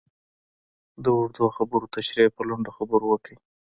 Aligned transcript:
د 1.03 1.05
اوږدو 1.15 1.45
خبرو 1.57 1.91
تشرېح 1.95 2.29
په 2.35 2.41
لنډو 2.49 2.71
خبرو 2.77 3.05
وکړئ. 3.09 3.35